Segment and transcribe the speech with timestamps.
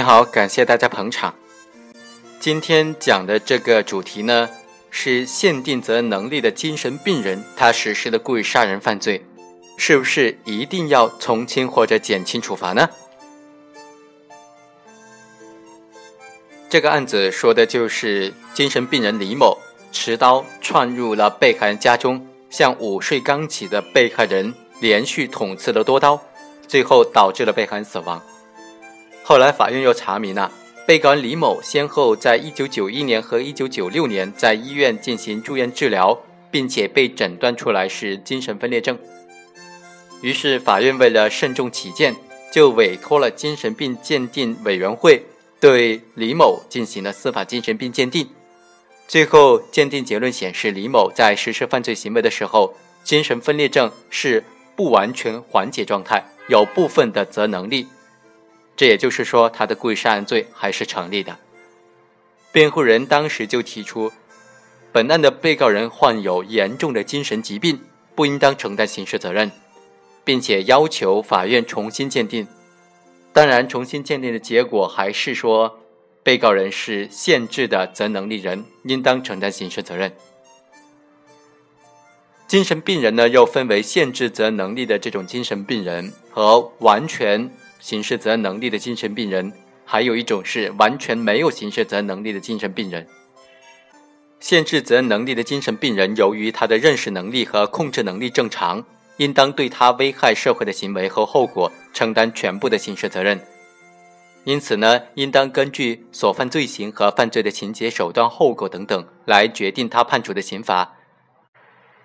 [0.00, 1.34] 你好，感谢大家捧场。
[2.40, 4.48] 今天讲的这个主题呢，
[4.90, 9.22] 是限定责任能力的精神病人，他实施的故意杀人犯罪，
[9.76, 12.88] 是不是一定要从轻或者减轻处罚呢？
[16.70, 19.58] 这个案子说的就是精神病人李某
[19.92, 26.18] 持刀窜入了被害人家中，向午睡刚起的被害人连续捅刺了多刀，
[26.66, 28.18] 最后导致了被害人死亡。
[29.22, 30.50] 后来法院又查明了，
[30.86, 36.18] 被告人李某先后在1991年和1996年在医院进行住院治疗，
[36.50, 38.98] 并且被诊断出来是精神分裂症。
[40.20, 42.16] 于是法院为了慎重起见，
[42.52, 45.22] 就委托了精神病鉴定委员会
[45.60, 48.28] 对李某进行了司法精神病鉴定。
[49.06, 54.42] 最后鉴定结论显示，李某在实施犯罪行为的时候，精神分裂症是
[54.74, 57.86] 不完全缓解状态，有部分的责能力。
[58.80, 61.36] 这也就是说，他的故意杀人罪还是成立的。
[62.50, 64.10] 辩护人当时就提出，
[64.90, 67.78] 本案的被告人患有严重的精神疾病，
[68.14, 69.52] 不应当承担刑事责任，
[70.24, 72.48] 并且要求法院重新鉴定。
[73.34, 75.78] 当然，重新鉴定的结果还是说，
[76.22, 80.10] 被告人是限制的责能力人，应当承担刑事责任。
[82.46, 87.50] 精神病人呢，又分为限制责能力的这种精神病人和完全。
[87.80, 89.52] 刑事责任能力的精神病人，
[89.84, 93.06] 还有一种是完全没有刑事责任能力的精神病人。
[94.38, 98.84] 限制责任能力的精神病人，由于他的认识能力和控制能力正常，
[99.16, 103.40] 应当对他危害社会的行为和后果承担全部的刑事责任。
[104.44, 110.96] 因此呢，应当根据所犯罪行和犯罪的情节、手段、后果等等来决定他判处的刑罚。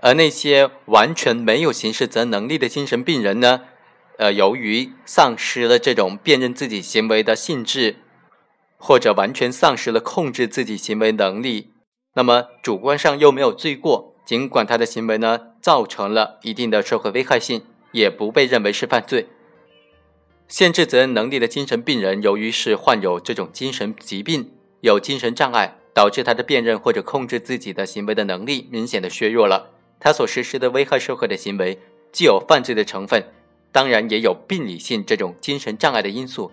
[0.00, 3.60] 而那些完全没有刑事责任能力的精神病人呢？
[4.22, 7.96] 呃，由于丧失了这种辨认自己行为的性质，
[8.78, 11.72] 或者完全丧失了控制自己行为能力，
[12.14, 19.26] 那么主观上又没有罪过，尽管他的行为呢造成了一定的社会危害性，也不被认为是犯罪。
[20.46, 24.52] 限制责任能力的精神病人，由于是患有这种精神疾病，
[24.82, 31.80] 有精神障碍，导致他的辨认或者控制自己的行为的能力明显的削弱了，他所实施的危害社会的行为，
[32.12, 33.24] 既有犯罪的成分。
[33.72, 36.52] 当然也有病理性这种精神障碍的因素，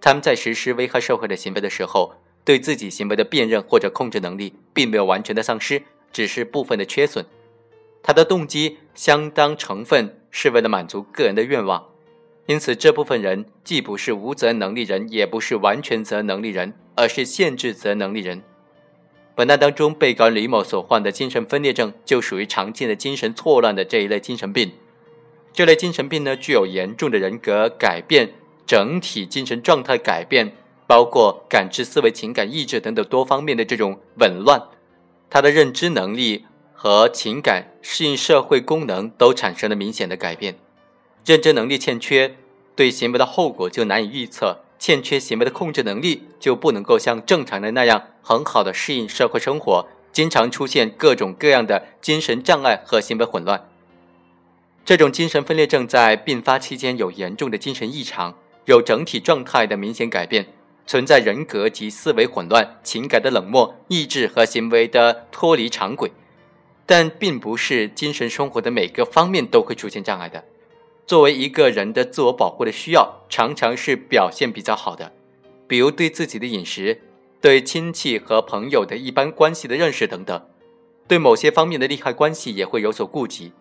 [0.00, 5.82] 他们在实施危害社会的行为的时候，对自己行为的辨认或者控制能力并没有完全的丧失，
[6.12, 7.24] 只是部分的缺损。
[8.02, 11.86] 他的动机相当成分是为了满足个人的愿望，
[12.46, 18.42] 因此这部分人既不是无责能力人，也不是完全责能力人，而是限制责能力人。
[19.34, 24.72] 本案当中，被告人李某所患的精神分裂症就属于常见的精神错乱的这一类精神病。
[25.60, 28.32] 这类精神病呢，具有严重的人格改变、
[28.66, 30.56] 整体精神状态改变，
[30.86, 34.62] 包括感知、思维、情感、意志等等多方面的这种紊乱。
[35.28, 40.56] 他的认知能力和情感、适应社会功能都产生了明显的改变。
[41.26, 42.36] 认知能力欠缺，
[42.74, 53.66] 对行为的后果就难以预测；欠缺行为的控制能力，就不能够像正常人那样很好的适应社会生活，经常出现各种各样的精神障碍和行为混乱。
[54.90, 60.48] 这种精神分裂症在病发期间有严重的精神异常，有整体状态的明显改变，
[60.84, 66.10] 存在人格及思维混乱、情感的冷漠、意志和行为的脱离常轨，
[66.86, 70.42] 但并不是精神生活的每个方面都会出现障碍的。
[71.06, 75.12] 作为一个人的自我保护的需要，常常是表现比较好的，
[75.68, 77.00] 比如对自己的饮食、
[77.40, 80.44] 对亲戚和朋友的一般关系的认识等等，
[81.06, 83.52] 对某些方面的利害关系也会有所顾及。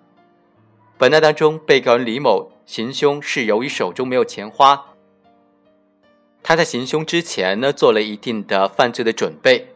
[0.99, 4.87] 本案当中，被告人李某行凶是由于手中没有钱花。
[6.43, 9.69] 他在行凶之前呢，做了一定的犯罪的准备，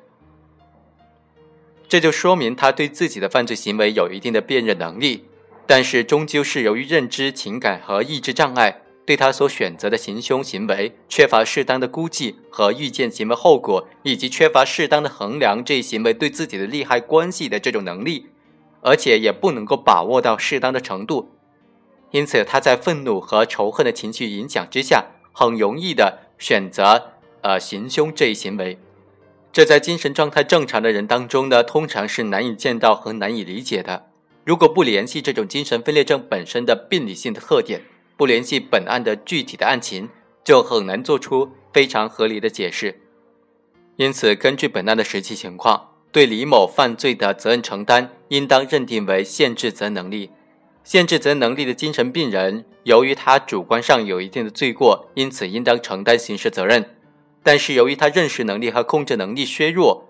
[1.87, 5.23] 这就说明他对自己的犯罪行为有一定的辨认能力。
[5.65, 18.25] 但是，终究是由于认知、情感和意志障碍，对他所选择的行凶行为缺乏适当的估计和预见行为后果，以及缺乏适当的衡量这一行为对自己的利害关系的这种能力。
[18.83, 21.31] 而且也不能够把握到适当的程度，
[22.12, 28.77] 因此他在愤怒和仇恨的情绪影响之下，很容易的选择呃行凶这一行为。
[29.51, 34.07] 这在精神状态正常的人当中呢，通常是难以见到和难以理解的。
[34.44, 37.81] 如果不联系这种精神分裂症本身的病理性的特点，
[38.18, 40.09] 不联系本案的具体的案情，
[40.44, 43.00] 就很难做出非常合理的解释。
[43.95, 45.92] 因此，根据本案的实际情况。
[46.13, 50.30] 对李某犯罪的责任承担，应当认定为限制责任能力。
[50.83, 56.86] 限制责任能力的精神病人，由于他主观上有一定的罪过，因此应当承担刑事责任。
[57.42, 60.07] 但是由于他认识能力和控制能力削弱，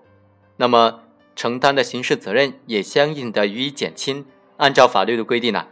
[0.58, 1.00] 那么
[1.34, 4.26] 承担的刑事责任也相应的予以减轻。
[4.58, 5.66] 按照法律的规定呢，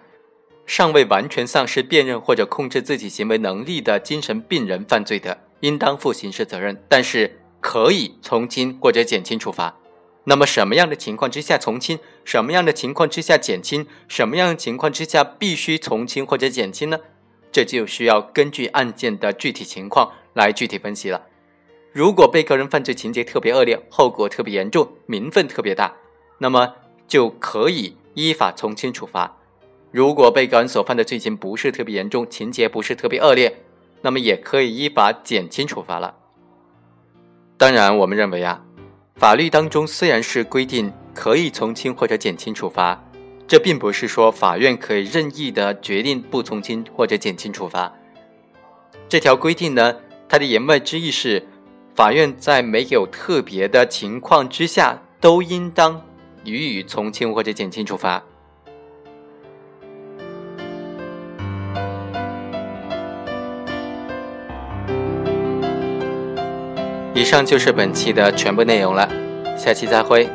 [0.64, 9.76] 尚未完全丧失辨认或者控制自己行为能力的精神病人犯罪的，应当负刑事责任，但是可以从轻或者减轻处罚。
[10.24, 11.98] 那么什么样的情况之下从轻？
[12.24, 13.86] 什么样的情况之下减轻？
[14.06, 16.98] 什么样的情况之下必须从轻或者减轻呢？
[17.50, 21.22] 这就需要根据案件的具体情况来具体分析了。
[21.92, 25.92] 如果被告人犯罪情节特别恶劣，后果特别严重，民愤特别大，
[26.38, 26.74] 那么
[27.06, 29.36] 就可以依法从轻处罚；
[29.90, 33.64] 如果被告人所犯的罪行不是特别严重，情节不是特别恶劣，
[34.00, 36.14] 那么也可以依法减轻处罚了。
[37.58, 38.64] 当然，我们认为啊，
[39.16, 43.02] 法律当中虽然是规定可以从轻或者减轻处罚，
[43.46, 47.92] 这并不是说法院可以任意的决定不从轻或者减轻处罚。
[49.08, 49.96] 这条规定呢，
[50.28, 51.46] 它的言外之意是。
[51.94, 56.00] 法院在没有特别的情况之下，都应当
[56.42, 58.22] 予以从轻或者减轻处罚。
[67.14, 69.08] 以上就是本期的全部内容了，
[69.56, 70.28] 下期再会。